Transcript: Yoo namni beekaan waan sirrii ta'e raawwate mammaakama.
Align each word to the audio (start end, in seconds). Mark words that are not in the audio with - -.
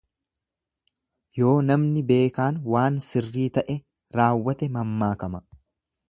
Yoo 1.41 1.51
namni 1.65 2.01
beekaan 2.11 2.57
waan 2.75 2.97
sirrii 3.09 3.47
ta'e 3.59 3.75
raawwate 4.21 4.71
mammaakama. 4.79 5.43